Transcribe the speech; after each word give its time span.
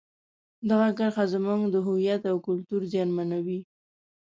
دغه 0.69 0.87
کرښه 0.97 1.25
زموږ 1.33 1.61
د 1.69 1.75
هویت 1.87 2.21
او 2.31 2.37
کلتور 2.47 2.81
زیانمنوي. 2.91 3.59